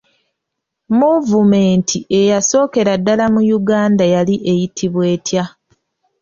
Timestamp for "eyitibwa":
4.51-5.03